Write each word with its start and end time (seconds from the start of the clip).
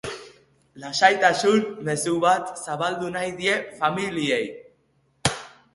Lasaitasun 0.83 1.67
mezu 1.89 2.15
bat 2.25 2.49
zabaldu 2.67 3.13
nahi 3.19 3.31
die 3.43 3.61
familiei. 3.85 4.45